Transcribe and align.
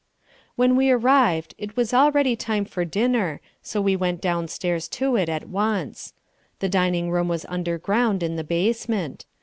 When 0.55 0.75
we 0.75 0.89
arrived 0.89 1.53
it 1.59 1.77
was 1.77 1.93
already 1.93 2.35
time 2.35 2.65
for 2.65 2.83
dinner 2.85 3.39
so 3.61 3.79
we 3.79 3.95
went 3.95 4.19
downstairs 4.19 4.87
to 4.97 5.15
it 5.15 5.29
at 5.29 5.47
once. 5.47 6.13
The 6.57 6.69
dining 6.69 7.11
room 7.11 7.27
was 7.27 7.45
underground 7.45 8.23
in 8.23 8.35
the 8.35 8.43
basement. 8.43 9.27